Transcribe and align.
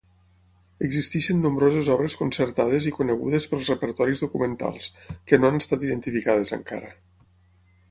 Existeixen 0.85 1.43
nombroses 1.45 1.91
obres 1.95 2.15
concertades 2.21 2.87
i 2.91 2.95
conegudes 2.95 3.47
pels 3.53 3.69
repertoris 3.73 4.25
documentals, 4.27 4.89
que 5.31 5.41
no 5.43 5.51
han 5.53 5.63
estat 5.63 5.89
identificades 5.91 6.57
encara. 6.61 6.93